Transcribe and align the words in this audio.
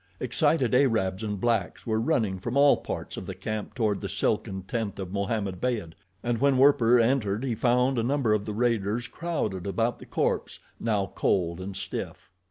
Excited 0.19 0.73
Arabs 0.73 1.21
and 1.21 1.39
blacks 1.39 1.85
were 1.85 2.01
running 2.01 2.39
from 2.39 2.57
all 2.57 2.77
parts 2.77 3.17
of 3.17 3.27
the 3.27 3.35
camp 3.35 3.75
toward 3.75 4.01
the 4.01 4.09
silken 4.09 4.63
tent 4.63 4.97
of 4.97 5.11
Mohammed 5.11 5.61
Beyd, 5.61 5.93
and 6.23 6.39
when 6.39 6.57
Werper 6.57 6.99
entered 6.99 7.43
he 7.43 7.53
found 7.53 7.99
a 7.99 8.03
number 8.03 8.33
of 8.33 8.47
the 8.47 8.53
raiders 8.55 9.05
crowded 9.07 9.67
about 9.67 9.99
the 9.99 10.07
corpse, 10.07 10.57
now 10.79 11.11
cold 11.13 11.61
and 11.61 11.77
stiff. 11.77 12.31